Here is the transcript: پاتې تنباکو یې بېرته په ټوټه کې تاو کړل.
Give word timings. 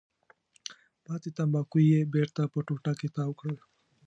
پاتې 1.05 1.29
تنباکو 1.37 1.77
یې 1.91 1.99
بېرته 2.13 2.41
په 2.51 2.59
ټوټه 2.67 2.93
کې 2.99 3.07
تاو 3.15 3.31
کړل. 3.39 3.57